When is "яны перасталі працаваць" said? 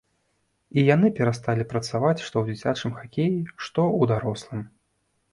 0.85-2.23